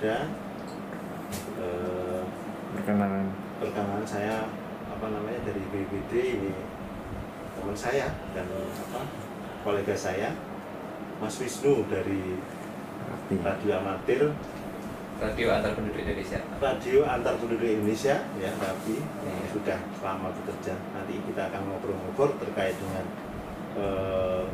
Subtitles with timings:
[0.00, 0.24] berada.
[1.60, 2.22] Eh,
[2.72, 3.28] perkenalan
[3.60, 4.48] perkenalan saya
[4.88, 6.52] apa namanya dari BBD ini
[7.52, 9.04] teman saya dan apa
[9.60, 10.32] kolega saya
[11.20, 12.40] Mas Wisnu dari
[13.44, 14.32] Radio Amatir
[15.20, 16.40] Radio Antar Penduduk Indonesia.
[16.56, 19.28] Radio Antar Penduduk Indonesia ya Rabi Iya.
[19.36, 20.80] yang sudah lama bekerja.
[20.96, 23.04] Nanti kita akan ngobrol-ngobrol terkait dengan
[23.76, 24.44] eh,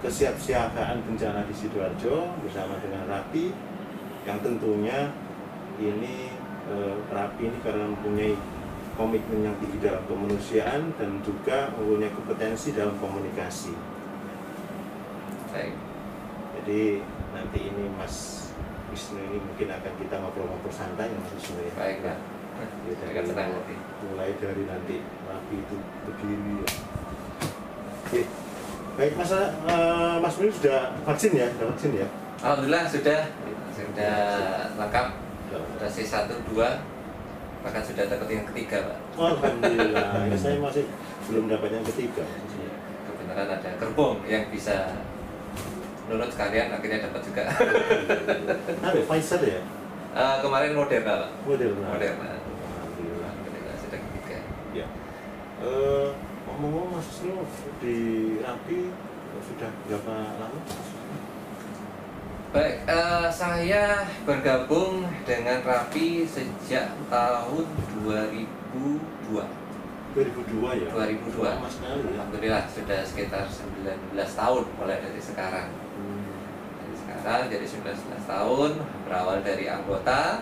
[0.00, 3.52] kesiapsiagaan bencana di sidoarjo bersama dengan Rapi
[4.28, 5.08] yang tentunya
[5.80, 6.28] ini
[6.68, 8.36] eh, Rapi ini karena mempunyai
[9.00, 13.72] komitmen yang tinggi dalam kemanusiaan dan juga mempunyai kompetensi dalam komunikasi.
[15.48, 15.74] Baik.
[16.60, 17.00] Jadi
[17.32, 18.50] nanti ini Mas
[18.92, 21.72] Wisnu ini mungkin akan kita ngobrol-ngobrol santai ya Mas Wisnu ya.
[21.78, 22.18] Baik, Pak.
[22.58, 23.74] Ya, akan dari senang nanti.
[24.02, 24.96] mulai dari nanti
[25.30, 26.68] rapi itu berdiri ya.
[28.02, 28.22] Oke.
[28.98, 31.46] Baik Mas eh, Mas Wisnu sudah vaksin ya?
[31.54, 32.08] Sudah vaksin ya?
[32.42, 33.20] Alhamdulillah sudah
[33.98, 35.06] sudah lengkap.
[35.78, 36.84] Dosis satu, dua,
[37.66, 38.98] bahkan sudah dapat yang ketiga, Pak.
[39.18, 40.30] Alhamdulillah.
[40.30, 40.84] ya, saya masih
[41.26, 42.22] belum dapat yang ketiga.
[43.08, 45.02] Kebenaran ada gerbong yang bisa
[46.06, 47.42] nurut sekalian akhirnya dapat juga.
[48.86, 49.60] Ada Pfizer ya?
[50.08, 51.30] Eh, kemarin Moderna, Pak.
[51.44, 51.86] Moderna.
[51.92, 52.28] Moderna.
[52.40, 53.32] Alhamdulillah.
[53.76, 54.38] Sudah ketiga.
[54.72, 54.86] Ya.
[55.60, 56.08] Eh,
[56.48, 57.44] ngomong-ngomong Mas Wisnu
[57.82, 57.96] di
[58.40, 58.88] Rapi
[59.38, 60.60] sudah berapa lama?
[62.48, 67.66] Baik, eh, saya bergabung dengan Rapi sejak tahun
[68.00, 69.44] 2002.
[70.16, 70.88] 2002 ya?
[70.88, 71.44] 2002.
[71.44, 72.16] Lama sekali ya?
[72.16, 75.68] Alhamdulillah sudah sekitar 19 tahun mulai dari sekarang.
[75.70, 76.24] Hmm.
[76.80, 78.70] Dari sekarang jadi 19 tahun
[79.04, 80.40] berawal dari anggota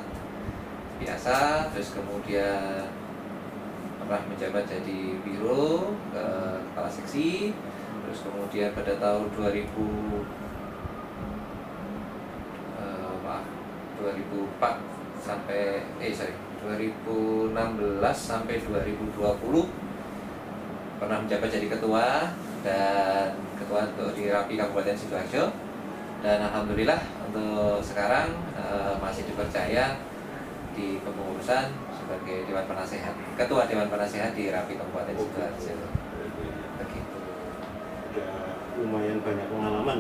[0.97, 2.89] biasa terus kemudian
[4.01, 6.27] pernah menjabat jadi biro ke
[6.73, 7.53] kepala seksi
[8.07, 9.67] terus kemudian pada tahun 2000
[12.81, 13.45] eh, maaf
[14.01, 14.61] 2004
[15.25, 16.35] sampai eh sorry
[16.67, 17.55] 2016
[18.15, 19.17] sampai 2020
[20.97, 22.33] pernah menjabat jadi ketua
[22.65, 25.45] dan ketua untuk di Rapi Kabupaten Sidoarjo.
[26.25, 26.99] Dan alhamdulillah
[27.29, 30.01] untuk sekarang eh, masih dipercaya
[30.73, 35.89] di kepengurusan sebagai Dewan Penasehat Ketua Dewan Penasehat di Rapi Kabupaten Sidoarjo.
[36.83, 37.19] Begitu
[38.17, 38.33] Udah
[38.81, 39.99] lumayan banyak pengalaman.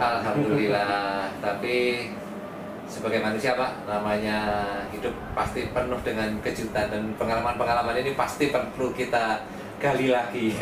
[0.00, 2.08] Alhamdulillah tapi
[2.86, 4.38] sebagai manusia pak namanya
[4.92, 9.40] hidup pasti penuh dengan kejutan dan pengalaman-pengalaman ini pasti perlu kita
[9.80, 10.54] gali lagi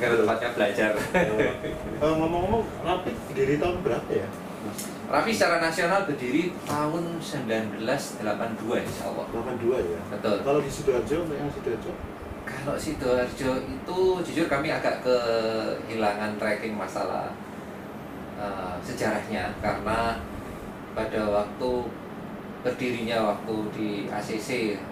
[0.00, 1.52] karena tempatnya belajar Eh,
[2.00, 4.24] eh, ngomong-ngomong Rapi berdiri tahun berapa ya?
[4.64, 4.88] Mas?
[5.08, 8.24] Rapi secara nasional berdiri tahun 1982
[8.88, 10.00] insya Allah 82 ya?
[10.12, 11.92] betul Kalau di Sidoarjo, yang Sidoarjo?
[12.48, 17.28] kalau Sidoarjo itu jujur kami agak kehilangan tracking masalah
[18.40, 20.16] eh, sejarahnya karena
[20.98, 21.70] pada waktu
[22.66, 24.82] berdirinya waktu di ACC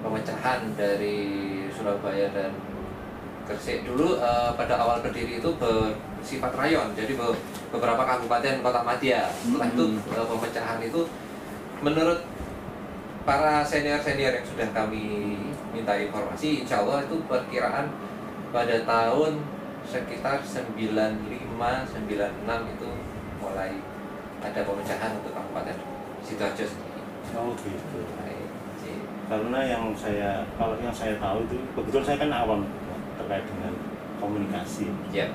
[0.00, 1.20] pemecahan dari
[1.68, 2.48] Surabaya dan
[3.44, 3.84] Gresik.
[3.84, 9.68] Dulu eh, pada awal berdiri itu bersifat rayon jadi be- beberapa kabupaten kota madya setelah
[9.68, 9.84] itu
[10.16, 11.04] eh, pemecahan itu
[11.84, 12.24] menurut
[13.28, 15.36] para senior-senior yang sudah kami
[15.72, 17.92] minta informasi, insya Allah itu perkiraan
[18.52, 19.40] pada tahun
[19.84, 21.20] sekitar 95,
[21.56, 22.90] 96 itu
[23.40, 23.72] mulai
[24.44, 25.76] ada pemecahan untuk Kabupaten
[26.20, 27.00] Sidoarjo sendiri.
[27.32, 27.98] Oh gitu.
[29.24, 32.60] Karena yang saya, kalau yang saya tahu itu, kebetulan saya kan awam
[33.16, 33.72] terkait dengan
[34.20, 34.92] komunikasi.
[35.08, 35.32] Ya,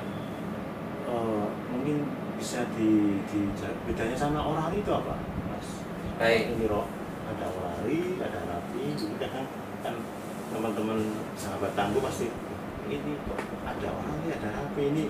[1.09, 2.05] Eh, mungkin
[2.37, 3.49] bisa di, di
[3.89, 5.17] bedanya sama orang itu apa,
[5.49, 5.81] Mas?
[6.21, 6.53] Baik.
[6.53, 6.85] Ini roh,
[7.25, 9.49] ada orari, ada rapi, gitu kan
[9.81, 9.95] kan
[10.53, 10.99] teman-teman
[11.33, 12.27] sahabat tangguh pasti
[12.89, 15.03] ini kok ada orari, ada rapi ini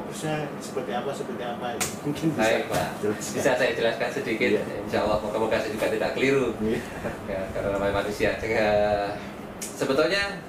[0.00, 2.88] fokusnya seperti apa seperti apa mungkin bisa baik Pak.
[3.04, 3.36] jelaskan.
[3.36, 4.64] Bisa saya jelaskan sedikit, Iya.
[4.88, 6.56] insya Allah moga-moga saya juga tidak keliru.
[6.64, 6.80] Iya.
[7.28, 8.32] ya, karena namanya manusia.
[9.60, 10.40] Sebetulnya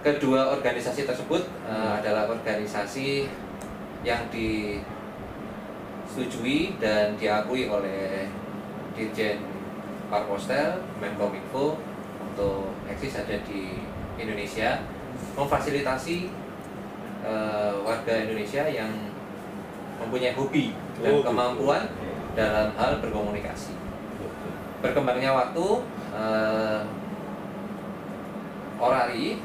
[0.00, 3.28] kedua organisasi tersebut eh, adalah organisasi
[4.00, 4.88] yang disetujui
[6.80, 8.24] dan diakui oleh
[8.96, 9.44] Dirjen
[10.08, 11.76] Parpostel, Menkominfo
[12.22, 13.82] untuk eksis ada di
[14.16, 14.80] Indonesia
[15.34, 16.45] memfasilitasi
[17.26, 18.92] eh, warga Indonesia yang
[19.98, 20.70] mempunyai hobi
[21.02, 21.90] dan Oh, kemampuan
[22.32, 23.74] dalam hal berkomunikasi.
[24.80, 25.66] Berkembangnya waktu
[26.14, 26.80] eh,
[28.76, 29.40] orari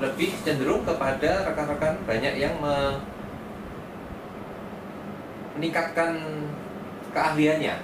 [0.00, 2.96] lebih cenderung kepada rekan-rekan banyak yang me-
[5.56, 6.16] meningkatkan
[7.12, 7.76] keahliannya.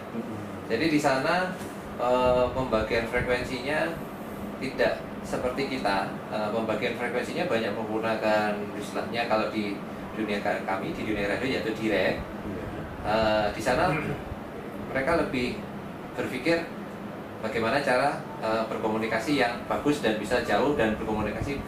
[0.66, 1.52] Jadi di sana
[2.00, 3.92] eh, pembagian frekuensinya
[4.56, 6.06] tidak seperti kita.
[6.30, 9.74] Eh, pembagian frekuensinya banyak menggunakan istilahnya kalau di
[10.16, 12.24] dunia kami di dunia radio yaitu direct
[13.04, 13.92] eh, di sana
[14.88, 15.60] mereka lebih
[16.16, 16.64] berpikir
[17.44, 21.60] bagaimana cara eh, berkomunikasi yang bagus dan bisa jauh dan berkomunikasi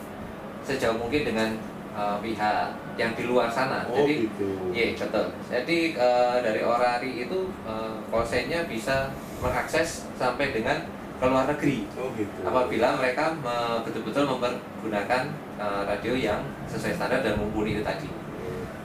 [0.65, 1.51] sejauh mungkin dengan
[1.93, 3.87] eh, pihak yang di luar sana.
[3.87, 4.49] Oh Jadi gitu.
[4.75, 5.27] Iya betul.
[5.47, 10.83] Jadi eh, dari Orari itu uh, konsennya bisa mengakses sampai dengan
[11.19, 12.39] ke luar negeri Oh gitu.
[12.43, 15.23] apabila mereka me- betul-betul mempergunakan
[15.59, 18.07] eh, radio yang sesuai standar dan mumpuni itu tadi.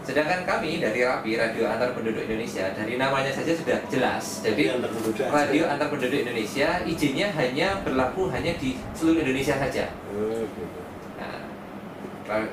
[0.03, 4.43] Sedangkan kami dari RAPI Radio Antar Penduduk Indonesia dari namanya saja sudah jelas.
[4.43, 4.91] Jadi antar.
[5.31, 9.87] Radio Antar Penduduk Indonesia izinnya hanya berlaku hanya di seluruh Indonesia saja.
[10.11, 10.79] Oh gitu.
[11.15, 12.43] Nah,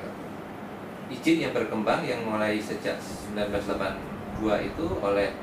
[1.11, 2.95] izin yang berkembang yang mulai sejak
[3.35, 3.99] 1982
[4.63, 5.35] itu oleh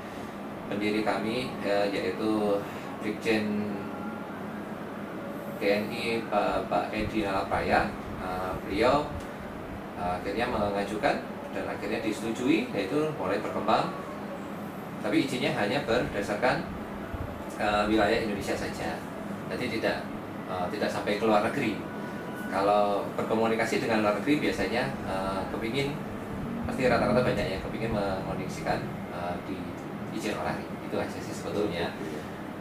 [0.68, 2.56] pendiri kami eh, yaitu
[2.98, 3.44] Brigjen
[5.58, 9.06] TNI Pak, Edi Nalapraya Eh, beliau
[9.94, 11.16] eh, akhirnya mengajukan
[11.54, 13.94] dan akhirnya disetujui yaitu mulai berkembang
[14.98, 16.66] tapi izinnya hanya berdasarkan
[17.56, 18.98] eh, wilayah Indonesia saja.
[19.54, 20.02] Jadi tidak
[20.50, 21.78] eh, tidak sampai ke luar negeri.
[22.48, 25.94] Kalau berkomunikasi dengan luar negeri biasanya eh, kepingin
[26.66, 28.82] pasti rata-rata banyak yang kepingin mengoneksikan
[29.14, 29.56] eh, di
[30.18, 31.94] izin olahraga itu aja sih sebetulnya.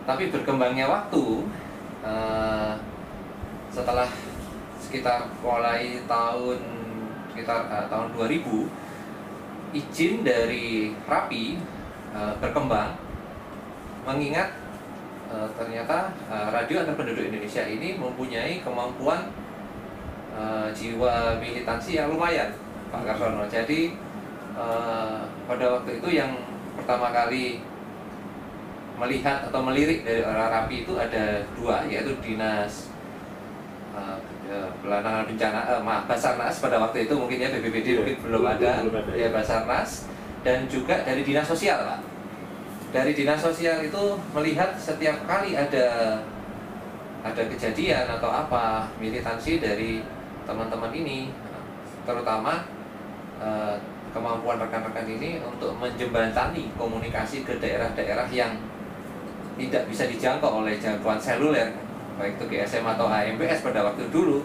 [0.05, 1.49] Tapi berkembangnya waktu
[2.07, 2.73] eh,
[3.67, 4.07] setelah
[4.79, 6.59] sekitar mulai tahun
[7.35, 11.59] sekitar eh, tahun 2000 izin dari Rapi
[12.15, 12.95] eh, berkembang
[14.07, 14.55] mengingat
[15.27, 19.27] eh, ternyata eh, radio antar penduduk Indonesia ini mempunyai kemampuan
[20.31, 22.55] eh, jiwa militansi yang lumayan
[22.87, 23.43] Pak Karsono.
[23.51, 23.91] Jadi
[24.55, 26.31] eh, pada waktu itu yang
[26.79, 27.59] pertama kali
[28.97, 32.89] melihat atau melirik dari orang Rapi itu ada dua yaitu dinas
[33.93, 34.17] eh,
[34.81, 38.53] penanganan bencana eh, maaf Basarnas pada waktu itu mungkin ya BPBD Iya, mungkin belum belum-
[38.57, 39.29] ada, belum ada, ya ya.
[39.29, 40.09] Basarnas.
[40.41, 41.99] Dan juga dari dinas sosial Pak.
[42.95, 44.03] Dari dinas sosial itu
[44.33, 46.17] melihat setiap kali ada
[47.21, 49.99] ada kejadian atau apa militansi dari
[50.47, 51.29] teman-teman ini
[52.07, 52.63] terutama
[53.43, 53.75] eh,
[54.15, 58.55] kemampuan rekan-rekan ini untuk menjembatani komunikasi ke daerah-daerah yang
[59.57, 61.73] tidak bisa dijangkau oleh jangkauan seluler
[62.17, 64.41] baik itu GSM atau AMPS pada waktu dulu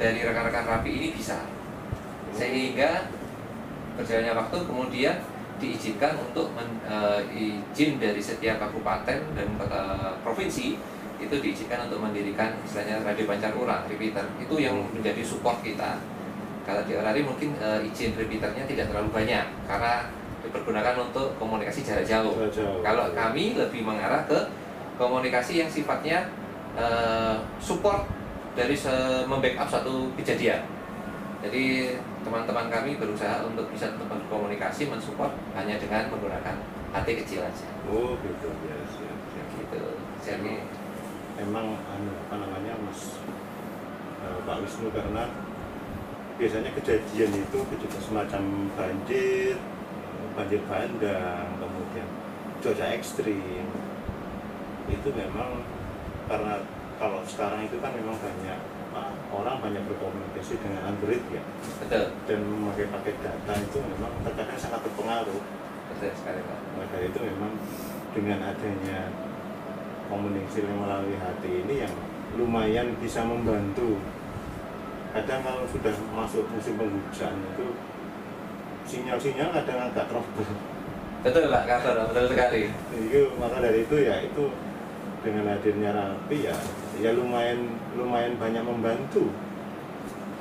[0.00, 1.44] dari rekan-rekan rapi ini bisa.
[2.34, 3.06] Sehingga
[3.94, 5.16] berjalannya waktu kemudian
[5.62, 9.82] diizinkan untuk men- eh, izin dari setiap kabupaten dan kota
[10.26, 10.74] provinsi
[11.22, 14.26] itu diizinkan untuk mendirikan istilahnya radio pancar ulang repeater.
[14.42, 16.02] Itu yang menjadi support kita.
[16.64, 20.10] Kalau di Orari mungkin eh, izin repeaternya tidak terlalu banyak karena
[20.54, 22.30] dipergunakan untuk komunikasi jarak jauh.
[22.38, 22.78] Jarak jauh.
[22.86, 24.38] kalau kami lebih mengarah ke
[24.94, 26.30] komunikasi yang sifatnya
[26.78, 28.06] eh, support
[28.54, 30.62] dari se- membackup suatu kejadian.
[31.42, 36.56] Jadi teman-teman kami berusaha untuk bisa tetap berkomunikasi mensupport hanya dengan menggunakan
[36.94, 37.66] HT kecil aja.
[37.90, 38.48] Oh gitu.
[38.70, 39.46] Ya siap, siap.
[39.58, 39.82] gitu.
[40.22, 40.54] Jadi
[41.34, 43.18] Emang anu apa namanya Mas
[44.22, 45.34] eh, Pak Wisnu karena
[46.38, 48.42] biasanya kejadian itu kejadian semacam
[48.78, 49.58] banjir,
[50.34, 52.08] banjir bandang, kemudian
[52.58, 53.66] cuaca ekstrim
[54.90, 55.64] itu memang
[56.28, 56.60] karena
[57.00, 58.58] kalau sekarang itu kan memang banyak
[58.94, 61.42] apa, orang banyak berkomunikasi dengan Android ya.
[61.82, 62.14] Betul.
[62.30, 65.42] Dan memakai paket data itu memang terkadang sangat berpengaruh.
[65.90, 66.60] Betul sekali pak.
[66.78, 67.52] Maka itu memang
[68.14, 69.10] dengan adanya
[70.06, 71.94] komunikasi melalui hati ini yang
[72.38, 73.98] lumayan bisa membantu.
[75.10, 77.66] Kadang kalau sudah masuk musim penghujan itu
[78.94, 80.46] sinyal-sinyal kadang agak trouble
[81.24, 81.62] betul pak.
[81.64, 82.62] Kartono betul sekali.
[82.92, 84.44] Itu maka dari itu ya itu
[85.24, 86.56] dengan hadirnya rapi ya
[87.00, 89.32] ya lumayan lumayan banyak membantu.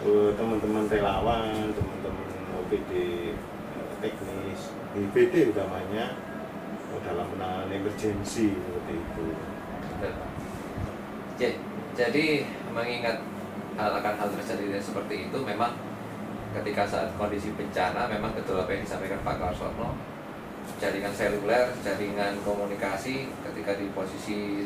[0.04, 2.28] Eh, teman-teman relawan teman-teman
[2.60, 2.92] OPD
[3.32, 6.20] eh, teknis IPD utamanya
[6.92, 9.26] eh, dalam penanganan emergensi seperti itu.
[11.94, 12.26] Jadi
[12.76, 13.24] mengingat
[13.80, 15.72] hal akan hal terjadi seperti itu memang
[16.54, 19.98] ketika saat kondisi bencana memang betul apa yang disampaikan Pak Karsono.
[20.80, 24.64] Jaringan seluler, jaringan komunikasi ketika di posisi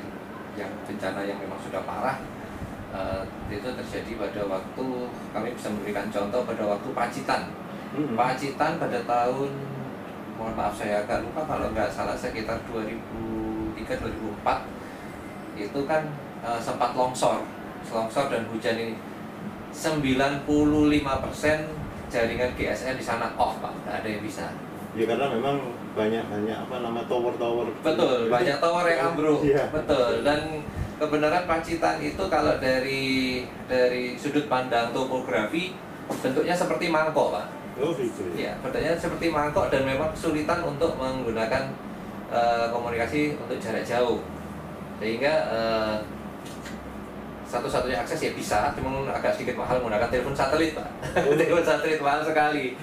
[0.57, 2.17] yang bencana yang memang sudah parah
[2.93, 3.21] eh,
[3.53, 4.85] itu terjadi pada waktu
[5.33, 7.41] kami bisa memberikan contoh pada waktu Pacitan.
[7.95, 8.19] Mm-mm.
[8.19, 9.49] Pacitan pada tahun
[10.37, 14.45] mohon maaf saya agak lupa kalau nggak salah sekitar 2003-2004
[15.57, 16.03] itu kan
[16.43, 17.41] eh, sempat longsor.
[17.87, 18.95] Longsor dan hujan ini.
[19.71, 20.47] 95%
[22.07, 24.45] jaringan GSM di sana off pak nggak ada yang bisa
[24.93, 25.55] ya karena memang
[25.93, 29.63] banyak banyak apa nama tower-tower betul banyak tower yang ambruk Iya.
[29.69, 30.61] betul dan
[30.97, 33.05] kebenaran Pacitan itu kalau dari
[33.69, 35.77] dari sudut pandang topografi
[36.09, 37.47] bentuknya seperti mangkok pak
[37.77, 38.49] Oh gitu ya.
[38.49, 41.69] Ya, pertanyaan seperti mangkok dan memang kesulitan untuk menggunakan
[42.33, 44.17] eh, komunikasi untuk jarak jauh.
[44.97, 45.95] Sehingga eh,
[47.47, 50.87] satu-satunya akses ya bisa, cuma agak sedikit mahal menggunakan telepon satelit, Pak.
[51.39, 52.75] telepon satelit mahal sekali.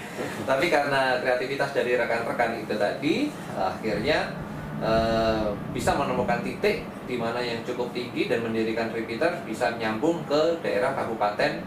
[0.48, 4.32] Tapi karena kreativitas dari rekan-rekan itu tadi, akhirnya
[4.80, 10.56] eh, bisa menemukan titik di mana yang cukup tinggi dan mendirikan repeater bisa nyambung ke
[10.64, 11.60] daerah kabupaten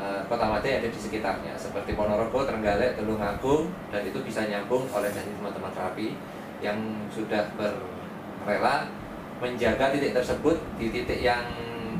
[0.00, 4.88] eh, kota Madia yang ada di sekitarnya seperti Ponorogo, Trenggalek, Tulungagung dan itu bisa nyambung
[4.88, 6.16] oleh teman-teman terapi
[6.64, 6.80] yang
[7.12, 8.88] sudah berrela
[9.36, 11.44] menjaga titik tersebut di titik yang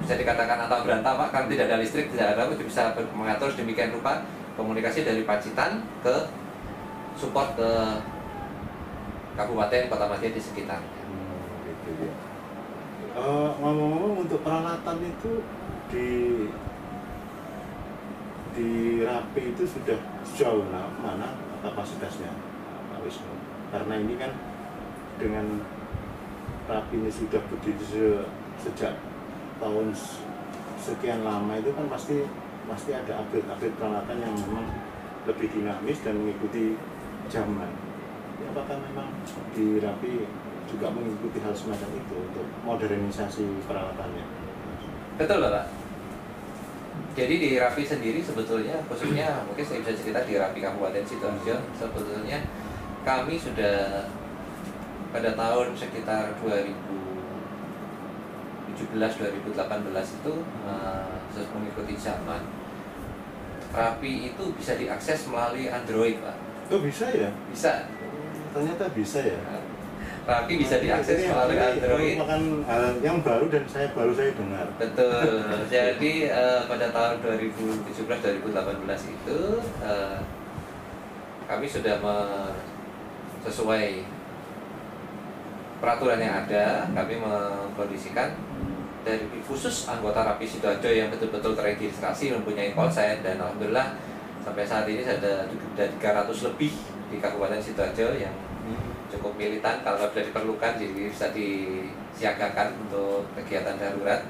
[0.02, 3.94] bisa dikatakan atau berantah Pak karena tidak ada listrik tidak ada itu bisa mengatur sedemikian
[3.94, 4.22] rupa
[4.56, 6.14] komunikasi dari Pacitan ke
[7.16, 7.70] support ke
[9.36, 11.00] kabupaten kota Madia di sekitarnya.
[11.04, 12.12] Hmm, gitu ya.
[13.16, 15.44] Eh, ngomong-ngomong untuk peralatan itu
[15.92, 16.08] di
[18.56, 18.68] di
[19.04, 22.32] Rapi itu sudah sejauh na- mana kapasitasnya
[22.92, 23.32] Pak Wisnu?
[23.68, 24.32] Karena ini kan
[25.20, 25.60] dengan
[26.64, 28.96] Rapi ini sudah berdiri se- sejak
[29.58, 29.92] tahun
[30.80, 32.22] sekian lama itu kan pasti
[32.66, 34.66] pasti ada update-update peralatan yang memang
[35.26, 36.78] lebih dinamis dan mengikuti
[37.26, 37.70] zaman.
[38.38, 39.08] Ya, apakah memang
[39.56, 40.28] di Rapi
[40.66, 44.26] juga mengikuti hal semacam itu untuk modernisasi peralatannya?
[45.16, 45.66] Betul Bapak.
[47.16, 52.44] Jadi di Rapi sendiri sebetulnya khususnya mungkin saya bisa cerita di Rapi Kabupaten Sidoarjo sebetulnya
[53.08, 54.04] kami sudah
[55.14, 57.15] pada tahun sekitar 2017
[59.16, 59.56] 2018
[60.20, 60.34] itu
[61.32, 62.42] sesuai mengikuti zaman
[63.76, 66.36] Rapi itu bisa diakses melalui Android Pak.
[66.72, 67.28] Oh bisa ya?
[67.52, 67.84] Bisa.
[68.56, 69.36] Ternyata bisa ya.
[70.26, 72.16] Rapi bisa diakses Ini- melalui Android.
[72.66, 74.66] hal yang baru dan saya baru saya dengar.
[74.80, 75.44] Betul.
[75.74, 79.38] Jadi eh, pada tahun 2017-2018 itu
[79.84, 80.18] eh,
[81.46, 82.00] kami sudah
[83.46, 84.02] sesuai
[85.80, 88.32] peraturan yang ada, kami mengkondisikan
[89.06, 93.94] dari khusus anggota Rapi Sidoarjo yang betul-betul teregistrasi mempunyai call sign dan alhamdulillah
[94.42, 96.72] sampai saat ini ada sudah 300 lebih
[97.06, 98.34] di Kabupaten Sidoarjo yang
[99.06, 99.86] cukup militan.
[99.86, 104.26] Kalau sudah diperlukan jadi bisa disiagakan untuk kegiatan darurat.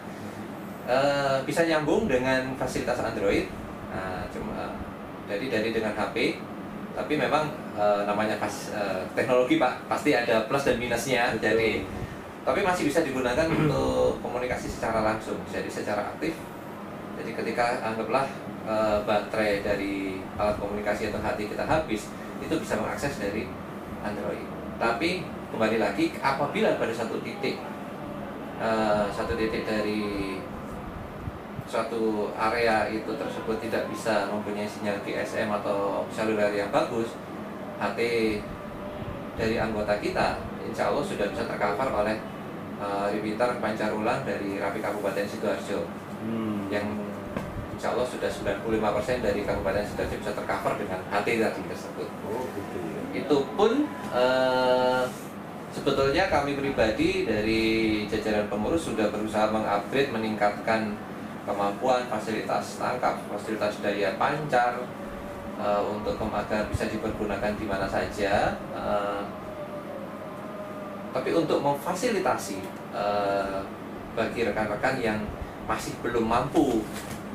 [0.86, 3.48] Eh, bisa nyambung dengan fasilitas Android.
[3.90, 4.76] Nah, cuma
[5.26, 6.38] jadi dari dengan HP
[6.96, 7.44] tapi memang
[7.76, 11.36] eh, namanya pas eh, teknologi pak pasti ada plus dan minusnya.
[11.36, 11.84] Jadi
[12.40, 15.36] tapi masih bisa digunakan untuk komunikasi secara langsung.
[15.52, 16.32] Jadi secara aktif.
[17.20, 18.24] Jadi ketika anggaplah
[18.64, 22.08] eh, baterai dari alat komunikasi atau hati kita habis
[22.40, 23.44] itu bisa mengakses dari
[24.00, 24.48] Android.
[24.80, 27.60] Tapi kembali lagi apabila pada satu titik
[28.56, 30.40] eh, satu titik dari
[31.66, 37.10] suatu area itu tersebut tidak bisa mempunyai sinyal GSM atau seluler yang bagus
[37.76, 38.00] HT
[39.36, 42.16] dari anggota kita insya Allah sudah bisa tercover oleh
[42.78, 46.64] uh, repeater pancar ulang dari Rapi Kabupaten Sidoarjo Hmm.
[46.72, 46.96] yang
[47.76, 48.64] insya Allah sudah 95%
[49.20, 53.20] dari Kabupaten Sidoarjo bisa tercover dengan HT tadi tersebut Oh gitu ya.
[53.20, 55.02] itu pun eh,
[55.70, 57.62] sebetulnya kami pribadi dari
[58.08, 60.96] jajaran pengurus sudah berusaha mengupgrade meningkatkan
[61.46, 64.82] kemampuan fasilitas tangkap fasilitas daya pancar
[65.56, 69.22] eh, untuk agar bisa dipergunakan di mana saja Eh,
[71.16, 72.60] tapi untuk memfasilitasi
[72.92, 73.58] eh,
[74.12, 75.18] bagi rekan-rekan yang
[75.64, 76.84] masih belum mampu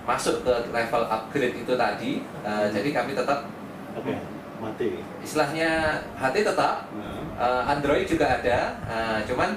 [0.06, 3.50] masuk ke level upgrade itu tadi eh, jadi kami tetap
[3.98, 4.14] Oke,
[4.62, 5.02] mati.
[5.26, 6.86] istilahnya HT tetap
[7.42, 9.50] eh, Android juga ada eh, cuman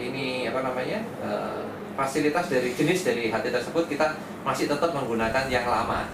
[0.00, 1.60] ini apa namanya eh,
[1.94, 6.08] fasilitas dari jenis dari HT tersebut kita masih tetap menggunakan yang lama.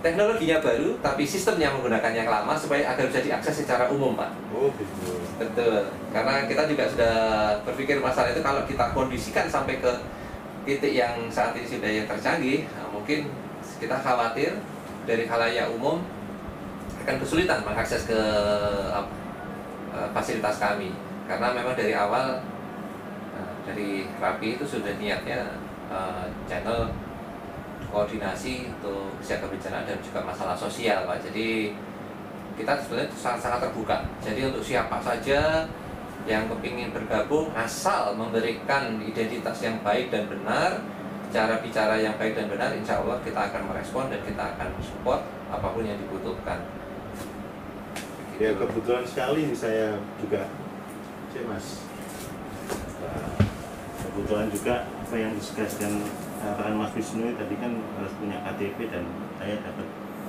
[0.00, 4.32] Teknologinya baru tapi sistemnya menggunakan yang lama supaya agar bisa diakses secara umum pak.
[4.56, 5.20] Oh gitu.
[5.36, 5.92] betul.
[6.08, 7.14] Karena kita juga sudah
[7.68, 9.92] berpikir masalah itu kalau kita kondisikan sampai ke
[10.64, 13.32] titik yang saat ini sudah yang tercanggih nah, mungkin
[13.80, 14.60] kita khawatir
[15.08, 16.04] dari khalayak umum
[17.00, 18.20] akan kesulitan mengakses ke
[18.92, 19.08] apa,
[19.96, 20.92] eh, fasilitas kami.
[21.24, 22.40] Karena memang dari awal
[23.66, 25.56] dari Rapi itu sudah niatnya
[25.90, 26.90] eh, channel
[27.90, 31.18] koordinasi untuk siaga bencana dan juga masalah sosial pak.
[31.26, 31.74] Jadi
[32.54, 33.96] kita sebenarnya sangat-sangat terbuka.
[34.22, 35.66] Jadi untuk siapa saja
[36.28, 40.78] yang kepingin bergabung asal memberikan identitas yang baik dan benar
[41.30, 45.22] cara bicara yang baik dan benar insya Allah kita akan merespon dan kita akan support
[45.48, 46.58] apa pun yang dibutuhkan.
[48.40, 50.48] Ya kebetulan sekali saya juga,
[51.32, 51.89] saya mas.
[54.20, 55.92] Kebetulan juga apa yang disegasikan
[56.36, 59.04] katakan Mas Wisnu tadi kan harus punya KTP dan
[59.40, 59.86] saya dapat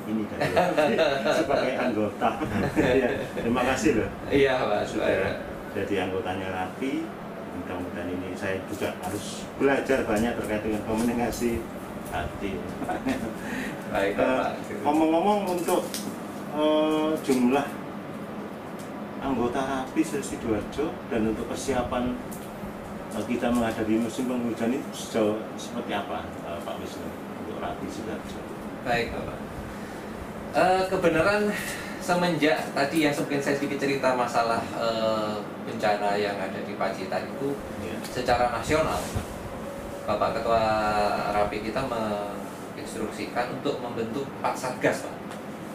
[0.07, 0.39] ini kan
[1.43, 2.29] sebagai anggota.
[3.03, 4.81] ya, terima kasih loh Iya, Pak.
[4.88, 5.36] sudah
[5.75, 7.03] jadi anggotanya rapi.
[7.51, 11.60] Mudah-mudahan ini saya juga harus belajar banyak terkait dengan komunikasi
[12.07, 12.51] hati.
[13.91, 14.50] Baik, Eh, Pak.
[14.88, 15.83] Ngomong-ngomong untuk
[16.55, 17.67] eh, jumlah
[19.19, 22.40] anggota rapi Sidoarjo dan untuk persiapan eh,
[23.19, 27.07] kita menghadapi musim penghujan itu sejauh seperti apa eh, Pak Wisnu
[27.43, 28.39] untuk rapi Sidoarjo?
[28.87, 29.37] Baik, Bapak.
[30.51, 31.41] Eh, kebenaran
[32.01, 35.35] semenjak tadi yang mungkin saya sedikit cerita masalah eh,
[35.67, 37.97] bencana yang ada di Pacitan itu Ya.
[38.05, 39.01] secara nasional
[40.05, 40.61] Bapak Ketua
[41.33, 45.15] Rapi kita menginstruksikan untuk membentuk empat satgas, Pak.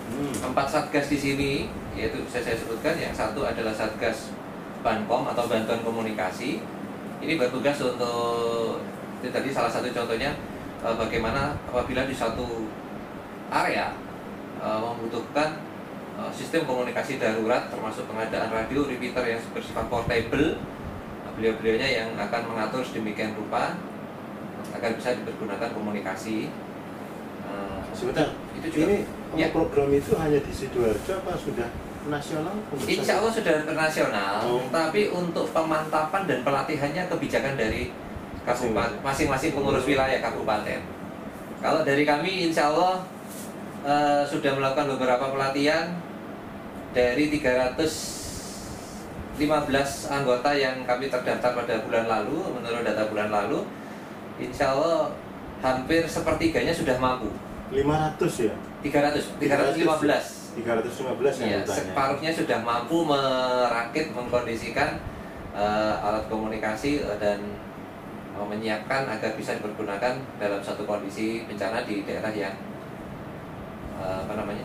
[0.07, 0.51] Hmm.
[0.51, 1.53] Empat satgas di sini
[1.97, 4.31] yaitu bisa saya sebutkan yang satu adalah satgas
[4.83, 6.63] Bankom atau bantuan komunikasi.
[7.23, 8.85] Ini bertugas untuk
[9.25, 10.37] itu tadi salah satu contohnya
[10.85, 12.69] eh, bagaimana apabila di satu
[13.49, 13.97] area
[14.61, 15.57] eh, membutuhkan
[16.21, 20.61] eh, sistem komunikasi darurat termasuk pengadaan radio repeater yang bersifat portable.
[21.25, 23.77] Nah, Beliau-beliaunya yang akan mengatur sedemikian rupa
[24.73, 26.49] agar bisa dipergunakan komunikasi.
[27.97, 28.99] Sebentar, itu juga ini
[29.41, 29.49] Ya.
[29.49, 31.69] program itu hanya di Sidoarjo apa sudah
[32.09, 32.55] nasional?
[32.81, 34.63] Insya Allah sudah internasional, Oh.
[34.71, 37.91] tapi untuk pemantapan dan pelatihannya kebijakan dari
[38.47, 40.81] kabupaten masing-masing pengurus wilayah kabupaten.
[41.59, 43.03] Kalau dari kami, insya Allah
[43.83, 45.95] eh, sudah melakukan beberapa pelatihan
[46.91, 53.63] dari 315 anggota yang kami terdaftar pada bulan lalu, menurut data bulan lalu,
[54.39, 55.11] insya Allah
[55.61, 57.29] hampir sepertiganya sudah mampu.
[57.75, 58.55] 500 ya?
[58.83, 60.46] 300, 315.
[60.57, 61.69] 315 Iya, anggotanya.
[61.69, 64.97] separuhnya sudah mampu merakit, mengkondisikan
[65.53, 67.39] eh, alat komunikasi eh, dan
[68.33, 72.57] eh, menyiapkan agar bisa dipergunakan dalam satu kondisi bencana di daerah yang
[74.01, 74.65] eh, apa namanya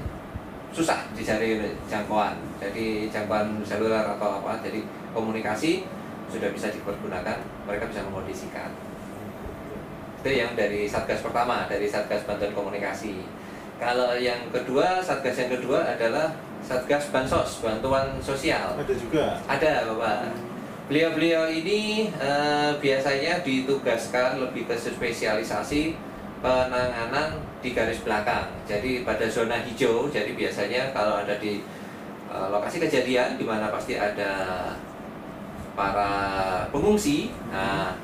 [0.72, 2.40] susah dicari jangkauan.
[2.56, 4.80] Jadi jangkauan seluler atau apa, jadi
[5.12, 5.84] komunikasi
[6.32, 8.72] sudah bisa dipergunakan, mereka bisa mengkondisikan.
[10.24, 13.28] Itu yang dari satgas pertama, dari satgas bantuan komunikasi.
[13.82, 16.30] Kalau yang kedua, satgas yang kedua adalah
[16.62, 18.78] satgas bansos, bantuan sosial.
[18.78, 19.42] Ada juga.
[19.50, 20.30] Ada, Bapak.
[20.86, 25.98] Beliau-beliau ini eh, biasanya ditugaskan lebih ke spesialisasi
[26.46, 28.54] penanganan di garis belakang.
[28.70, 31.66] Jadi pada zona hijau, jadi biasanya kalau ada di
[32.30, 34.78] eh, lokasi kejadian di mana pasti ada
[35.74, 36.12] para
[36.70, 37.34] pengungsi.
[37.50, 37.98] Nah,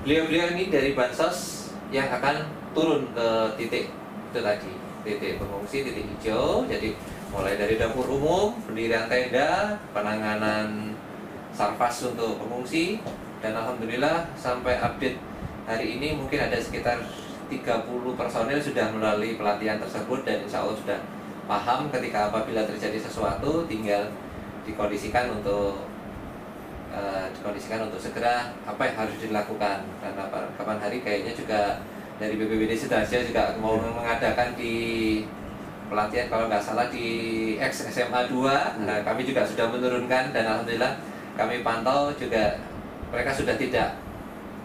[0.00, 3.28] beliau-beliau ini dari bansos yang akan turun ke
[3.60, 3.92] titik
[4.30, 4.72] itu tadi,
[5.06, 6.64] titik pengungsi, titik hijau.
[6.68, 6.96] Jadi
[7.30, 10.94] mulai dari dapur umum, pendirian tenda, penanganan
[11.54, 13.02] sarpas untuk pengungsi
[13.40, 15.18] dan alhamdulillah sampai update
[15.64, 17.00] hari ini mungkin ada sekitar
[17.50, 20.98] 30 personil sudah melalui pelatihan tersebut dan insya Allah sudah
[21.50, 24.06] paham ketika apabila terjadi sesuatu tinggal
[24.62, 25.82] dikondisikan untuk
[26.94, 31.82] eh, dikondisikan untuk segera apa yang harus dilakukan apa, kapan hari kayaknya juga
[32.20, 33.88] dari BPBD Sidoarjo juga mau Ya.
[33.88, 34.74] mengadakan di
[35.88, 37.08] pelatihan kalau nggak salah di
[37.56, 41.00] X SMA 2 nah kami juga sudah menurunkan dan alhamdulillah
[41.34, 42.60] kami pantau juga
[43.08, 43.96] mereka sudah tidak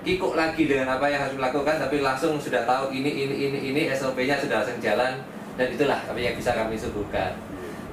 [0.06, 3.82] kikuk lagi dengan apa yang harus dilakukan tapi langsung sudah tahu ini ini ini ini
[3.90, 5.18] SOP-nya sudah langsung jalan
[5.58, 7.34] dan itulah apa yang bisa kami suguhkan.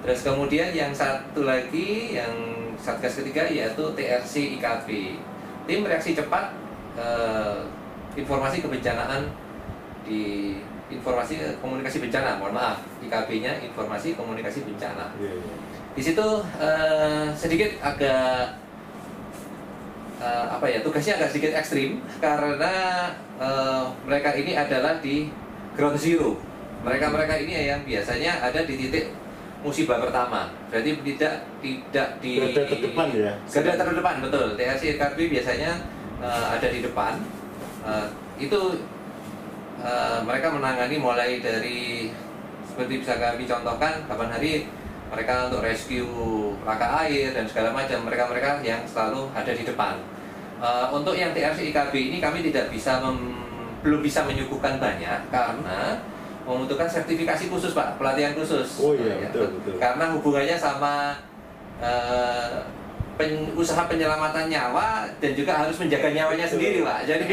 [0.03, 2.35] Terus kemudian yang satu lagi yang
[2.77, 5.17] satgas ketiga yaitu TRC IKB
[5.65, 6.53] tim reaksi cepat
[7.01, 7.65] eh,
[8.19, 9.25] informasi kebencanaan
[10.05, 10.57] di
[10.93, 12.79] informasi komunikasi bencana mohon maaf.
[13.01, 15.13] IKB-nya informasi komunikasi bencana.
[15.17, 15.55] Iya, iya.
[15.93, 18.57] di situ eh, sedikit agak
[20.21, 22.73] eh, apa ya tugasnya agak sedikit ekstrim karena
[23.41, 25.29] eh, mereka ini adalah di
[25.77, 26.37] ground zero.
[26.83, 29.15] Mereka mereka ini yang biasanya ada di titik
[29.63, 30.51] musibah pertama.
[30.69, 33.33] Berarti tidak tidak di Garda terdepan ya?
[33.47, 34.47] garda terdepan betul.
[34.59, 35.71] TRC IKB biasanya
[36.21, 37.15] eh, ada di depan.
[37.87, 38.07] Eh,
[38.43, 38.61] itu
[39.83, 42.09] eh, mereka menangani mulai dari
[42.65, 44.65] seperti bisa kami contohkan kapan hari
[45.13, 46.09] mereka untuk rescue
[46.65, 50.01] laka air dan segala macam mereka-mereka yang selalu ada di depan.
[50.63, 53.45] Eh, untuk yang TRC IKB ini kami tidak bisa mem-
[53.83, 55.99] belum bisa menyuguhkan banyak karena
[56.47, 58.79] membutuhkan sertifikasi khusus pak pelatihan khusus.
[58.79, 59.75] Oh iya, Ya, betul, betul.
[59.79, 61.19] Karena hubungannya sama
[61.83, 62.63] eh,
[63.17, 67.05] pen- usaha penyelamatan nyawa dan juga harus menjaga nyawanya sendiri pak.
[67.05, 67.25] Jadi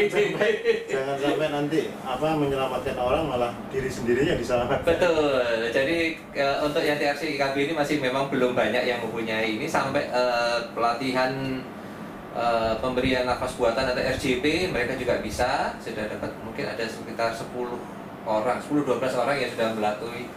[0.90, 4.86] Jangan sampai nanti apa menyelamatkan orang malah diri sendirinya diselamatkan.
[4.86, 5.70] Betul.
[5.72, 5.98] Jadi
[6.36, 10.58] eh, untuk yang TRC IKB ini masih memang belum banyak yang mempunyai ini sampai eh,
[10.76, 11.62] pelatihan
[12.36, 17.50] eh, pemberian nafas buatan atau RJP mereka juga bisa sudah dapat mungkin ada sekitar 10
[18.28, 20.28] orang, 10 12 orang yang sudah melalui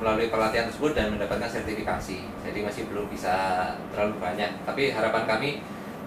[0.00, 2.18] melalui pelatihan tersebut dan mendapatkan sertifikasi.
[2.24, 4.48] Jadi masih belum bisa terlalu banyak.
[4.64, 5.50] Tapi harapan kami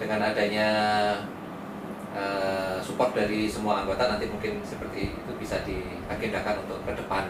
[0.02, 0.68] dengan adanya
[2.18, 7.30] eh, support dari semua anggota nanti mungkin seperti itu bisa diagendakan untuk ke depan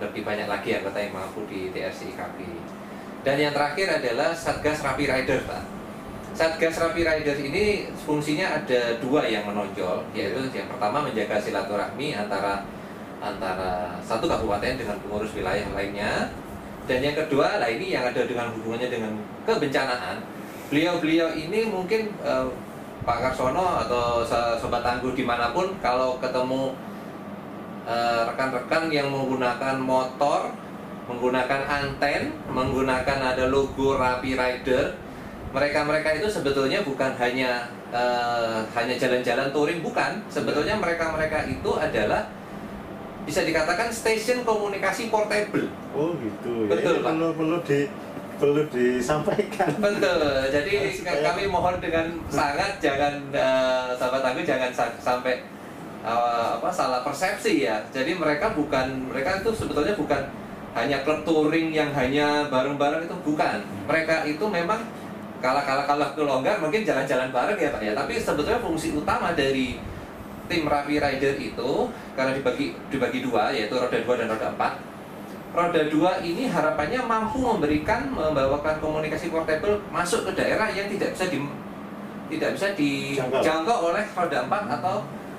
[0.00, 2.38] lebih banyak lagi anggota yang mampu di TRC IKB.
[3.22, 5.62] Dan yang terakhir adalah Satgas Rapi Rider, Pak.
[6.34, 12.66] Satgas Rapi Rider ini fungsinya ada dua yang menonjol, yaitu yang pertama menjaga silaturahmi antara
[13.22, 16.26] antara satu kabupaten dengan pengurus wilayah lainnya,
[16.90, 19.14] dan yang kedua, lah ini yang ada dengan hubungannya dengan
[19.46, 20.18] kebencanaan.
[20.66, 22.46] Beliau-beliau ini mungkin eh,
[23.06, 26.74] Pak Karsono atau so- sobat tangguh di mana pun kalau ketemu
[27.86, 30.50] eh, rekan-rekan yang menggunakan motor,
[31.06, 34.98] menggunakan anten, menggunakan ada logo Rapi Rider,
[35.54, 40.18] mereka-mereka itu sebetulnya bukan hanya eh, hanya jalan-jalan touring, bukan.
[40.26, 42.26] Sebetulnya mereka-mereka itu adalah
[43.22, 45.70] bisa dikatakan stasiun komunikasi portable.
[45.92, 46.66] Oh gitu.
[46.66, 47.06] Ya, Betul, Pak.
[47.08, 47.80] perlu perlu di
[48.34, 49.70] perlu disampaikan.
[49.84, 50.20] Betul.
[50.48, 55.38] Jadi supaya- kami mohon dengan sangat jangan eh, sahabat aku jangan sa- sampai
[56.02, 57.78] eh, apa salah persepsi ya.
[57.88, 60.22] Jadi mereka bukan mereka itu sebetulnya bukan
[60.72, 63.62] hanya klub touring yang hanya bareng-bareng itu bukan.
[63.86, 64.82] Mereka itu memang
[65.38, 67.92] kala-kala kalau longgar mungkin jalan-jalan bareng ya Pak ya.
[67.94, 69.78] Tapi sebetulnya fungsi utama dari
[70.52, 75.82] tim Rapi Rider itu karena dibagi dibagi dua yaitu roda 2 dan roda 4 roda
[75.88, 81.40] 2 ini harapannya mampu memberikan membawakan komunikasi portable masuk ke daerah yang tidak bisa di
[82.28, 83.40] tidak bisa Jangkau.
[83.40, 84.96] dijangkau oleh roda 4 atau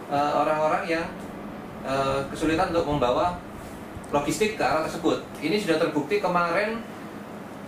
[0.10, 1.06] eh, orang-orang yang
[1.86, 3.38] eh, kesulitan untuk membawa
[4.14, 5.26] logistik ke arah tersebut.
[5.42, 6.82] Ini sudah terbukti kemarin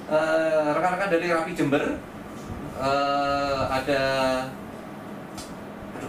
[0.10, 1.98] eh, rekan-rekan dari Rapi Jember
[2.78, 4.02] eh, ada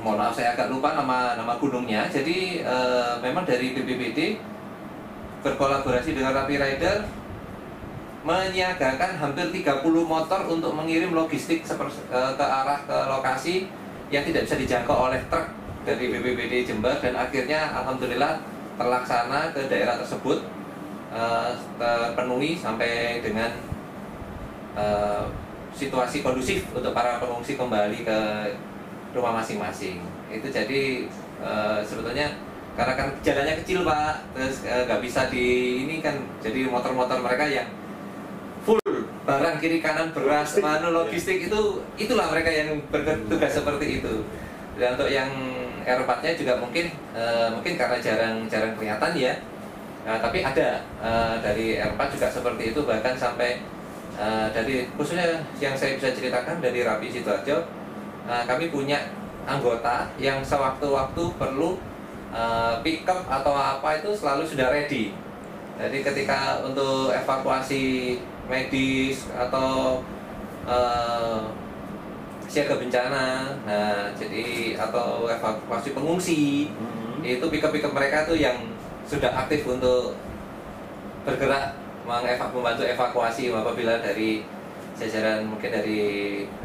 [0.06, 2.06] mohon maaf saya agak lupa nama nama gunungnya.
[2.06, 4.38] Jadi eh, memang dari BPBD
[5.42, 7.02] berkolaborasi dengan Rapi Rider
[8.22, 13.66] menyiagakan hampir 30 motor untuk mengirim logistik eh, ke arah ke lokasi
[14.14, 15.50] yang tidak bisa dijangkau oleh truk
[15.82, 18.38] dari BPBD Jember dan akhirnya alhamdulillah
[18.78, 20.38] terlaksana ke daerah tersebut
[21.10, 21.50] eh,
[21.82, 23.50] terpenuhi sampai dengan
[25.72, 28.18] situasi kondusif untuk para pengungsi kembali ke
[29.16, 30.04] rumah masing-masing.
[30.28, 31.08] Itu jadi
[31.40, 32.36] eh, sebetulnya
[32.76, 35.46] karena kan jalannya kecil pak, terus eh, nggak bisa di
[35.88, 37.72] ini kan jadi motor-motor mereka yang
[38.68, 38.76] full
[39.24, 44.22] barang kiri kanan beras, manu logistik itu itulah mereka yang bertugas seperti itu.
[44.76, 45.32] Dan untuk yang
[45.88, 49.34] R4-nya juga mungkin eh, mungkin karena jarang-jarang kelihatan ya.
[50.06, 53.64] Nah, tapi ada eh, dari R4 juga seperti itu bahkan sampai
[54.20, 57.85] eh, dari khususnya yang saya bisa ceritakan dari Rapi Sidoarjo
[58.26, 58.98] eh, kami punya
[59.46, 61.78] anggota yang sewaktu-waktu perlu
[62.30, 65.14] eh, pick up atau apa itu selalu sudah ready.
[65.76, 70.00] Jadi ketika untuk evakuasi medis atau
[70.66, 71.40] eh,
[72.46, 77.24] siaga bencana, nah jadi atau evakuasi pengungsi Hmm.
[77.24, 78.54] itu pick up pick up mereka tuh yang
[79.02, 80.14] sudah aktif untuk
[81.24, 81.74] bergerak
[82.06, 84.46] mengeva- membantu evakuasi apabila dari
[84.96, 86.00] jajaran mungkin dari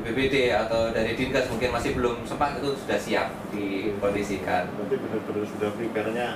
[0.02, 4.72] BPBD atau dari Dinkes mungkin masih belum sempat itu sudah siap dikondisikan.
[4.80, 6.28] Berarti benar-benar sudah prepare-nya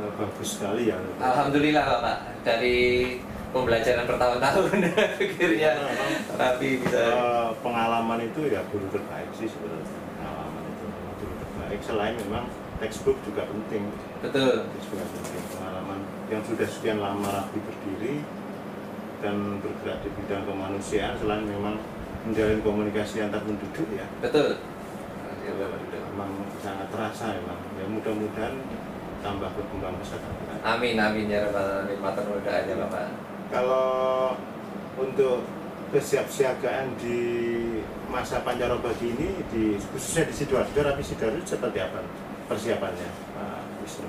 [0.00, 0.96] eh, bagus sekali ya.
[1.20, 2.80] Alhamdulillah Pak dari
[3.52, 4.80] pembelajaran bertahun-tahun
[5.20, 5.72] akhirnya
[6.40, 9.92] tapi bisa Eh, pengalaman itu ya guru terbaik sih sebenarnya.
[10.16, 10.84] Pengalaman itu
[11.20, 11.78] guru terbaik.
[11.84, 12.44] Selain memang
[12.80, 13.84] textbook juga penting.
[14.24, 15.42] betul Textbook juga penting.
[15.52, 15.98] Pengalaman
[16.32, 18.24] yang sudah sekian lama Rapi berdiri
[19.22, 21.78] dan bergerak di bidang kemanusiaan selain memang
[22.26, 24.06] menjalin komunikasi antar penduduk ya.
[24.18, 24.58] Betul.
[26.12, 26.30] memang
[26.60, 27.58] sangat terasa memang.
[27.80, 28.54] Ya mudah-mudahan
[29.22, 30.20] tambah berkembang pesat
[30.66, 31.98] Amin amin ya rabbal alamin.
[32.02, 33.08] Matur doanya Bapak.
[33.52, 34.34] kalau
[34.98, 35.44] untuk
[35.92, 37.20] kesiapsiagaan di
[38.08, 42.00] masa pancarobagi ini di khususnya di sidoarjo rapi sidoarjo seperti apa
[42.48, 44.08] persiapannya Pak Wisnu?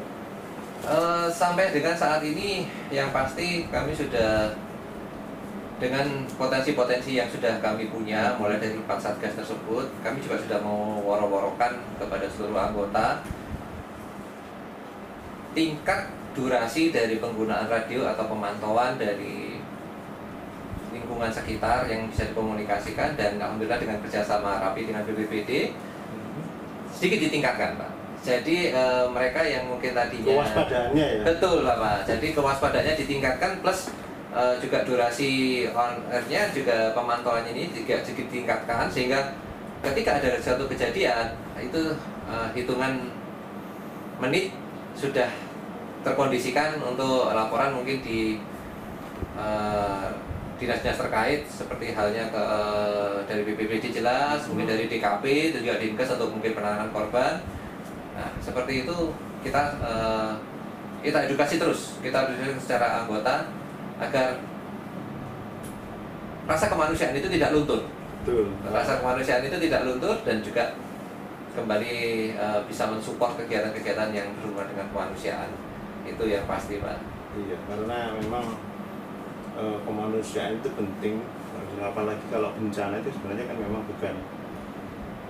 [0.83, 4.51] Eh, sampai dengan saat ini yang pasti kami sudah
[5.83, 6.07] dengan
[6.39, 11.75] potensi-potensi yang sudah kami punya mulai dari empat satgas tersebut kami juga sudah mau woro-worokan
[11.99, 13.19] kepada seluruh anggota.
[15.51, 19.59] Tingkat durasi dari penggunaan radio atau pemantauan dari
[20.95, 25.75] lingkungan sekitar yang bisa dikomunikasikan dan alhamdulillah dengan kerjasama rapi dengan BPBD
[26.95, 27.91] sedikit ditingkatkan pak.
[28.23, 31.21] Jadi eh, mereka yang mungkin tadinya kewaspadaannya ya.
[31.27, 32.07] Betul Bapak.
[32.07, 33.91] Jadi kewaspadaannya ditingkatkan plus
[34.33, 39.37] eh, juga durasi on air-nya juga pemantauan ini juga sedikit ditingkatkan sehingga
[39.85, 41.93] ketika ada suatu kejadian itu
[42.27, 43.13] eh, hitungan
[44.17, 44.51] menit
[44.97, 45.29] sudah
[46.03, 48.37] terkondisikan untuk laporan mungkin di
[49.37, 50.07] eh,
[50.63, 56.13] dinas-dinas terkait seperti halnya ke eh, dari BPBD jelas, mungkin dari DKP, dan juga Dinkes
[56.15, 57.43] untuk mungkin penanganan korban.
[58.13, 58.95] Nah, seperti itu
[59.43, 60.31] kita eh,
[61.03, 63.43] kita edukasi terus, kita edukasi secara anggota
[64.01, 64.39] agar
[66.47, 67.81] rasa kemanusiaan itu tidak luntur.
[68.23, 70.73] betul Rasa kemanusiaan itu tidak luntur dan juga
[71.53, 71.93] kembali
[72.33, 75.49] eh, bisa mensupport kegiatan-kegiatan yang berhubungan dengan kemanusiaan.
[76.03, 76.99] Itu yang pasti, Pak.
[77.33, 78.45] iya karena memang
[79.57, 81.21] eh, kemanusiaan itu penting
[81.81, 84.15] apalagi kalau bencana itu sebenarnya kan memang bukan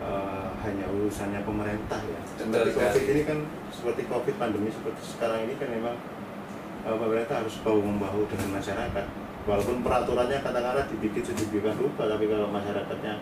[0.03, 3.37] eh, hanya urusannya pemerintah ya Betul seperti covid ini kan
[3.71, 5.95] seperti covid pandemi seperti sekarang ini kan memang
[6.85, 9.05] eh, pemerintah harus bahu membahu dengan masyarakat.
[9.43, 13.13] Walaupun peraturannya katakanlah dibikin sedemikian rupa tapi kalau masyarakatnya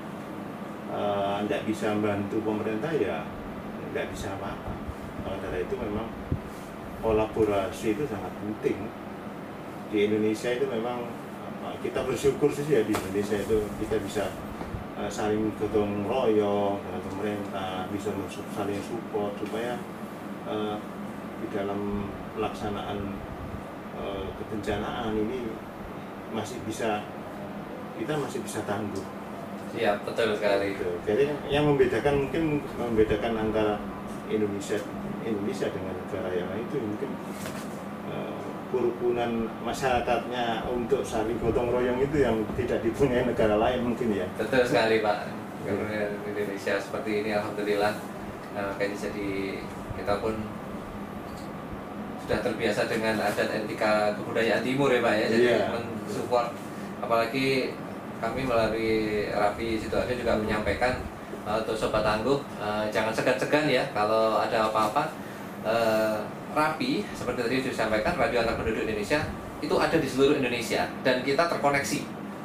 [0.93, 3.25] eh, tidak bisa membantu pemerintah ya
[3.91, 4.71] nggak bisa apa-apa.
[5.25, 6.07] Oleh karena itu memang
[7.01, 8.77] kolaborasi itu sangat penting.
[9.91, 11.03] Di Indonesia itu memang
[11.81, 14.23] kita bersyukur sih ya di Indonesia itu kita bisa
[14.97, 18.13] eh, saling gotong royong dengan pemerintah bisa
[18.53, 19.77] saling support supaya
[20.45, 20.75] eh,
[21.41, 22.05] di dalam
[22.37, 22.97] pelaksanaan
[24.01, 25.45] eh, kebencanaan ini
[26.33, 27.05] masih bisa
[27.99, 29.05] kita masih bisa tangguh
[29.71, 30.75] Siap, betul sekali.
[30.75, 30.83] gitu.
[31.07, 33.79] Jadi yang membedakan mungkin membedakan antara
[34.27, 34.75] Indonesia
[35.23, 37.09] Indonesia dengan negara yang lain itu mungkin
[38.11, 39.31] eh, kerukunan
[39.63, 44.27] masyarakatnya untuk saling gotong royong itu yang tidak dipunyai negara lain mungkin ya.
[44.35, 45.17] Betul sekali Pak.
[45.61, 47.93] Karena Indonesia seperti ini Alhamdulillah
[48.51, 49.29] makanya jadi
[49.95, 50.35] kita pun
[52.31, 55.25] sudah terbiasa dengan adat etika kebudayaan timur ya Pak ya.
[55.27, 55.67] Jadi Iya.
[55.75, 56.47] mensupport
[57.03, 57.75] Apalagi
[58.23, 60.95] kami melalui Rapi Sidoarjo juga menyampaikan
[61.43, 65.11] uh, untuk Sobat Tangguh uh, Jangan segan-segan ya kalau ada apa-apa.
[65.67, 66.23] Uh,
[66.55, 69.19] Rapi seperti tadi disampaikan Radio Antar Penduduk Indonesia
[69.59, 71.99] itu ada di seluruh Indonesia dan kita terkoneksi.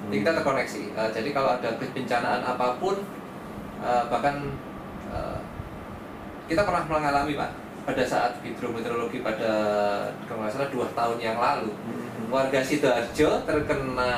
[0.07, 0.83] Jadi kita terkoneksi.
[0.95, 3.03] Eh, jadi kalau ada kebencanaan apa pun,
[3.83, 4.55] eh, bahkan
[5.11, 5.39] eh,
[6.47, 7.51] kita pernah mengalami pak
[7.87, 9.51] pada saat hidrometeorologi pada
[10.27, 11.71] kalau nggak salah dua tahun yang lalu,
[12.27, 14.13] warga sidoarjo terkena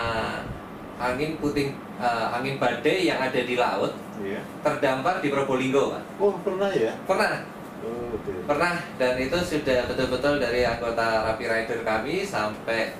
[0.96, 4.42] angin puting eh, angin badai yang ada di laut Iya.
[4.66, 6.02] terdampar di Probolinggo pak.
[6.18, 6.90] Oh pernah ya?
[7.06, 7.46] Pernah,
[7.78, 8.42] Oh, oke.
[8.42, 12.90] pernah dan itu sudah betul-betul dari anggota Rapi Rider kami sampai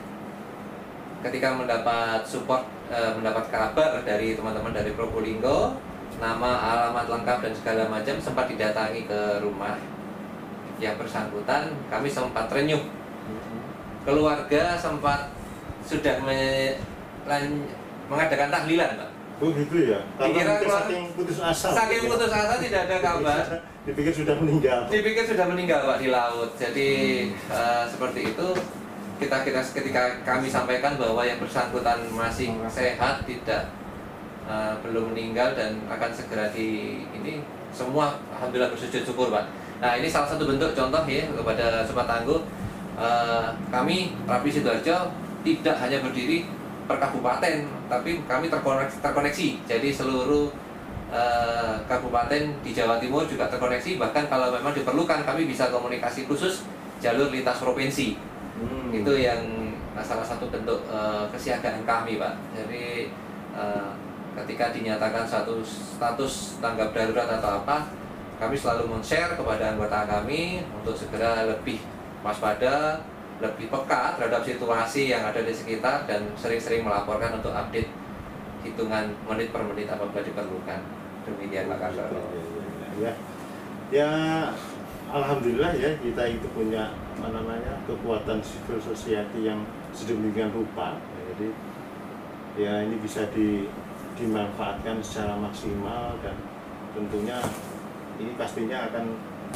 [1.19, 5.75] ketika mendapat support eh, mendapat kabar dari teman-teman dari Probolinggo
[6.23, 9.75] nama alamat lengkap dan segala macam sempat didatangi ke rumah
[10.79, 12.83] yang bersangkutan kami sempat renyuh
[14.03, 15.29] keluarga sempat
[15.83, 16.77] sudah me-
[17.25, 17.69] lan-
[18.07, 20.03] mengadakan tahlilan pak Oh gitu ya?
[20.19, 21.71] Karena Dikira keluar- saking putus asa.
[21.71, 22.11] saking ya.
[22.11, 23.45] putus asa tidak ada kabar
[23.87, 24.81] Dipikir sudah meninggal.
[24.91, 26.91] dipikir sudah meninggal pak di laut jadi
[27.31, 28.49] eh, seperti itu
[29.17, 33.71] kita kita ketika kami sampaikan bahwa yang bersangkutan masih sehat tidak
[34.45, 36.69] eh, belum meninggal dan akan segera di
[37.13, 37.39] ini
[37.71, 39.47] semua alhamdulillah bersujud syukur pak
[39.79, 42.43] nah ini salah satu bentuk contoh ya kepada sobat tangguh
[42.99, 45.15] Eh, kami Rapi Sidoarjo
[45.47, 46.51] tidak hanya berdiri
[46.91, 49.49] per kabupaten tapi kami terkoneksi, terkoneksi.
[49.71, 50.51] jadi seluruh
[51.15, 56.67] eh, kabupaten di Jawa Timur juga terkoneksi bahkan kalau memang diperlukan kami bisa komunikasi khusus
[56.99, 58.19] jalur lintas provinsi
[58.59, 58.91] Hmm.
[58.91, 59.39] itu yang
[60.03, 63.07] salah satu bentuk eh, kesiagaan kami pak jadi
[64.35, 67.87] ketika dinyatakan satu status tanggap darurat atau apa
[68.39, 71.83] kami selalu men-share kepada anggota kami untuk segera lebih
[72.23, 73.03] waspada
[73.39, 77.87] lebih peka terhadap situasi yang ada di sekitar dan sering-sering melaporkan untuk update
[78.67, 80.81] hitungan menit per menit apabila diperlukan.
[81.23, 82.19] Demikian Kasaro
[82.99, 83.13] Ya, ya,
[83.95, 84.11] ya,
[85.07, 89.63] alhamdulillah ya kita itu punya apa namanya kekuatan civil society yang
[89.95, 90.99] sedemikian rupa.
[91.31, 91.55] Jadi
[92.59, 93.71] ya ini bisa di,
[94.19, 96.35] dimanfaatkan secara maksimal dan
[96.91, 97.39] tentunya
[98.19, 99.05] ini pastinya akan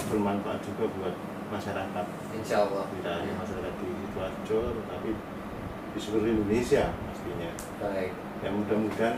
[0.08, 1.14] bermanfaat juga buat
[1.52, 2.06] masyarakat.
[2.32, 5.10] Insya Allah tidak hanya masyarakat di Sidoarjo tetapi
[5.92, 7.50] di seluruh Indonesia pastinya.
[7.82, 8.12] Baik.
[8.40, 9.16] Ya mudah-mudahan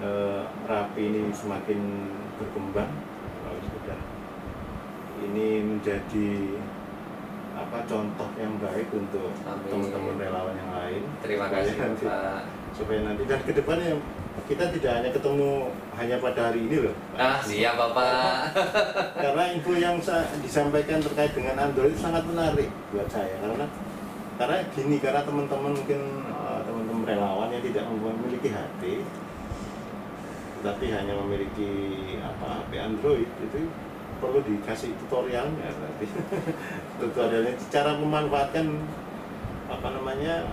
[0.00, 1.80] eh, rapi ini semakin
[2.40, 2.90] berkembang.
[3.60, 4.00] Sudah
[5.20, 6.30] ini menjadi
[7.52, 9.28] apa contoh yang baik untuk
[9.68, 11.02] teman-teman relawan yang lain.
[11.20, 13.98] Terima kasih Pak supaya nanti dan ke depannya
[14.46, 16.94] kita tidak hanya ketemu hanya pada hari ini loh.
[17.14, 18.56] Ah siap Bapak.
[19.22, 23.66] Karena info yang sa- disampaikan terkait dengan Android itu sangat menarik buat saya karena
[24.40, 29.04] karena gini karena teman-teman mungkin eh, teman-teman relawan yang tidak memiliki HP
[30.60, 31.72] tapi hanya memiliki
[32.20, 33.60] apa HP Android itu
[34.20, 36.06] perlu dikasih tutorialnya berarti
[37.00, 38.66] tutorialnya cara memanfaatkan
[39.68, 40.44] apa namanya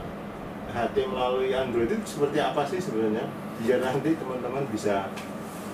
[0.72, 3.26] HT melalui Android itu seperti apa sih sebenarnya?
[3.64, 5.08] Biar nanti teman-teman bisa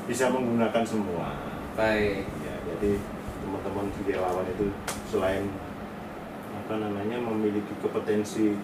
[0.06, 1.34] bisa menggunakan semua.
[1.73, 2.27] Baik.
[2.43, 2.99] Ya jadi
[3.43, 4.67] teman-teman relawan itu
[5.12, 5.49] selain
[6.63, 8.56] apa namanya memiliki kompetensi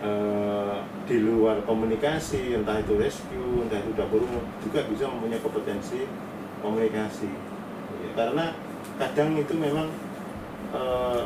[0.00, 6.08] eh, di luar komunikasi entah itu rescue entah itu dapur umum juga bisa mempunyai kompetensi
[6.64, 7.28] komunikasi.
[8.00, 8.56] Ya, karena
[8.96, 9.88] kadang itu memang
[10.72, 11.24] eh,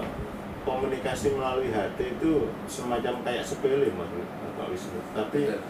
[0.65, 4.11] komunikasi melalui HT itu semacam kayak sepele mas
[4.57, 5.01] Pak Wisnu.
[5.13, 5.61] Tapi Betul.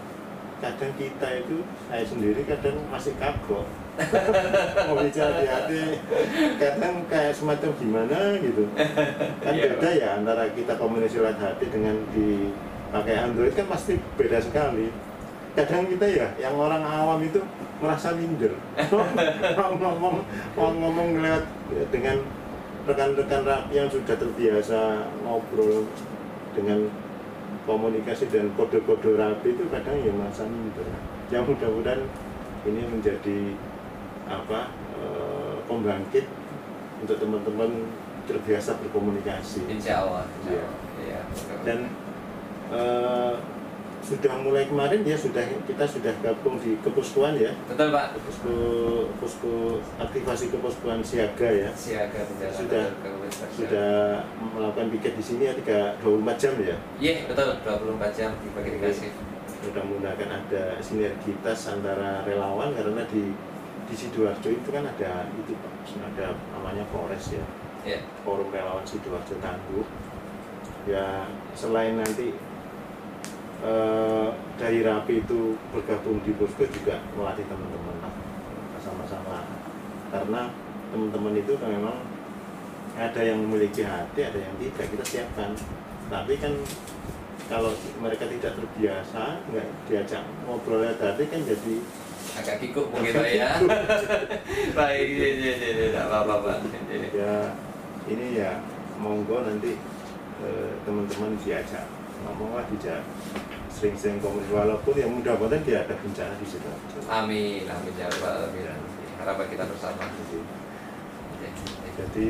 [0.62, 1.56] kadang kita itu
[1.90, 3.66] saya sendiri kadang masih kagok.
[4.90, 5.82] Mau bicara di hati
[6.58, 8.66] kadang kayak semacam gimana gitu.
[9.38, 12.50] Kan Iya, beda ya antara kita komunikasi lewat hati dengan di
[12.90, 14.90] pakai Android kan pasti beda sekali.
[15.54, 17.38] Kadang kita ya yang orang awam itu
[17.78, 18.50] merasa minder.
[18.90, 20.16] Mau ngomong
[20.58, 21.44] mau ngomong lewat
[21.94, 22.18] dengan
[22.84, 24.80] rekan-rekan rapi yang sudah terbiasa
[25.24, 25.88] ngobrol
[26.52, 26.88] dengan
[27.64, 30.84] komunikasi dan kode-kode rapi itu kadang ya merasa minder
[31.32, 32.04] ya mudah-mudahan
[32.64, 33.56] ini menjadi
[34.28, 36.28] apa eh, pembangkit
[37.00, 37.88] untuk teman-teman
[38.24, 40.64] terbiasa berkomunikasi insya Allah insya Iya.
[40.64, 41.24] Allah.
[41.32, 41.58] Betul.
[41.64, 41.78] dan
[42.68, 43.34] eh,
[44.04, 47.56] sudah mulai kemarin ya sudah kita sudah gabung di kepuskuan ya.
[47.64, 48.12] Betul pak.
[48.20, 48.54] Posko
[49.16, 49.54] posko
[49.96, 51.70] aktivasi kepuskuan siaga ya.
[51.72, 52.84] Siaga bencana Sudah.
[53.00, 53.48] betul, betul, betul.
[53.56, 53.92] sudah
[54.52, 56.76] melakukan piket di sini ya tiga 24 jam ya?
[57.00, 57.48] Iya betul.
[57.64, 59.10] 24 jam dibagi dikasih.
[59.64, 63.32] Sudah menggunakan ada sinergitas antara relawan karena di
[63.84, 65.72] di sidoarjo itu kan ada itu pak.
[66.12, 67.44] Ada namanya Polres ya.
[67.88, 69.88] Ya forum relawan sidoarjo tangguh.
[70.84, 71.24] Ya
[71.56, 72.36] selain nanti
[73.64, 74.28] eh,
[74.60, 77.96] dari rapi itu bergabung di posko juga melatih teman-teman
[78.78, 79.48] sama-sama.
[80.12, 80.52] Karena
[80.92, 81.96] teman-teman itu kan memang
[82.94, 85.50] ada yang memiliki hati ada yang tidak kita siapkan.
[86.12, 86.52] Tapi kan
[87.48, 91.74] kalau mereka tidak terbiasa nggak diajak ngobrol lewat hati kan jadi
[92.40, 93.50] agak kikuk mungkin pak ya.
[94.78, 96.56] baik iya iya iya iya, tidak pak.
[96.88, 97.08] Iya.
[97.12, 97.34] ya
[98.08, 98.52] ini ya
[98.96, 99.76] monggo nanti
[100.40, 101.84] eh, teman-teman diajak
[102.24, 103.04] ngomong lah dijak
[103.74, 106.70] sering-sering komunikasi walaupun ya mudah-mudahan dia ada bencana di situ.
[107.10, 108.80] Amin amin ya rabbal alamin.
[109.20, 110.04] Harapan kita bersama.
[110.08, 110.38] Jadi,
[112.00, 112.28] jadi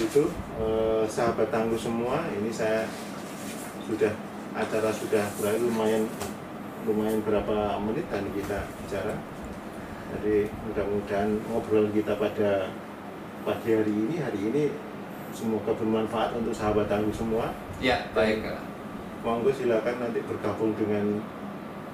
[0.00, 0.22] itu
[0.60, 2.84] eh, sahabat tangguh semua ini saya
[3.88, 4.12] sudah
[4.54, 6.04] acara sudah berakhir lumayan
[6.84, 9.14] lumayan berapa menit dan kita bicara.
[10.10, 12.66] Jadi mudah-mudahan ngobrol kita pada
[13.46, 14.64] pagi hari ini hari ini
[15.30, 17.54] semoga bermanfaat untuk sahabat tangguh semua.
[17.78, 18.42] Ya baik
[19.20, 21.20] monggo silakan nanti bergabung dengan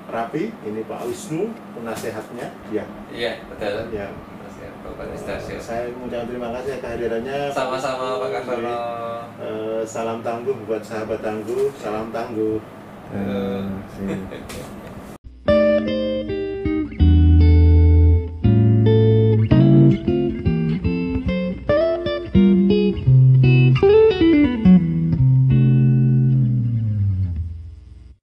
[0.06, 2.54] Rapi ini Pak Wisnu penasehatnya.
[2.70, 3.90] Ya iya betul.
[3.90, 4.06] Ya
[4.86, 5.10] Bapak
[5.58, 7.50] saya mengucapkan terima kasih kehadirannya.
[7.50, 8.78] Sama-sama Pak Kartono
[9.36, 11.68] Eh, salam tangguh buat sahabat tangguh.
[11.76, 12.56] Salam tangguh.
[13.12, 13.62] Eh,
[13.92, 14.08] sih.